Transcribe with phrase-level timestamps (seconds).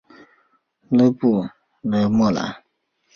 [0.89, 1.45] 勒布
[1.81, 2.63] 莱莫兰。